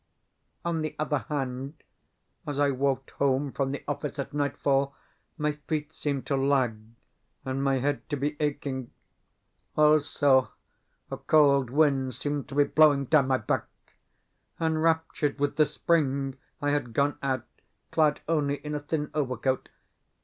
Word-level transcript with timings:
On 0.65 0.81
the 0.81 0.95
other 0.97 1.19
hand, 1.29 1.75
as 2.47 2.59
I 2.59 2.71
walked 2.71 3.11
home 3.11 3.51
from 3.51 3.71
the 3.71 3.83
office 3.87 4.17
at 4.17 4.33
nightfall 4.33 4.95
my 5.37 5.51
feet 5.67 5.93
seemed 5.93 6.25
to 6.25 6.35
lag, 6.35 6.75
and 7.45 7.63
my 7.63 7.77
head 7.77 8.09
to 8.09 8.17
be 8.17 8.35
aching. 8.41 8.89
Also, 9.77 10.49
a 11.11 11.17
cold 11.17 11.69
wind 11.69 12.15
seemed 12.15 12.47
to 12.49 12.55
be 12.55 12.63
blowing 12.63 13.05
down 13.05 13.27
my 13.27 13.37
back 13.37 13.67
(enraptured 14.59 15.37
with 15.39 15.57
the 15.57 15.67
spring, 15.67 16.35
I 16.63 16.71
had 16.71 16.93
gone 16.93 17.19
out 17.21 17.45
clad 17.91 18.21
only 18.27 18.55
in 18.55 18.73
a 18.73 18.79
thin 18.79 19.11
overcoat). 19.13 19.69